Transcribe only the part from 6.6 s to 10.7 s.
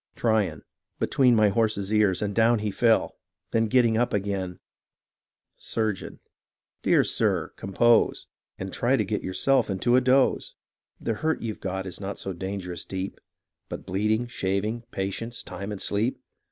Dear sir, compose, And try to get yourself into a doze;